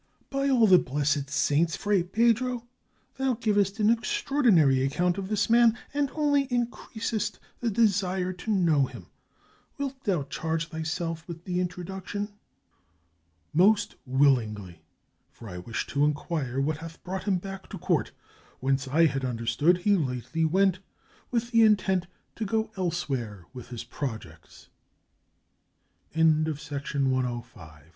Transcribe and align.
"By 0.31 0.49
all 0.49 0.65
the 0.65 0.79
blessed 0.79 1.29
saints! 1.29 1.75
Fray 1.75 2.01
Pedro, 2.01 2.65
thou 3.17 3.35
givest 3.35 3.79
an 3.79 3.91
extraordinary 3.91 4.81
account 4.83 5.19
of 5.19 5.27
this 5.29 5.45
m^an, 5.45 5.75
and 5.93 6.09
only 6.15 6.45
in 6.45 6.65
creasest 6.71 7.37
the 7.59 7.69
desire 7.69 8.33
to 8.33 8.49
know 8.51 8.87
him. 8.87 9.05
Wilt 9.77 10.03
thou 10.05 10.23
charge 10.23 10.71
thy 10.71 10.81
self 10.81 11.27
with 11.27 11.43
the 11.43 11.59
introduction?" 11.59 12.29
"Most 13.53 13.93
willingly, 14.07 14.81
for 15.29 15.47
I 15.47 15.59
wish 15.59 15.85
to 15.89 16.03
inquire 16.03 16.59
what 16.59 16.77
hath 16.77 17.03
brought 17.03 17.25
him 17.25 17.37
back 17.37 17.69
to 17.69 17.77
court, 17.77 18.11
whence, 18.59 18.87
I 18.87 19.05
had 19.05 19.23
understood, 19.23 19.77
he 19.81 19.95
lately 19.95 20.45
went, 20.45 20.79
with 20.79 21.51
the 21.51 21.61
intent 21.61 22.07
to 22.37 22.71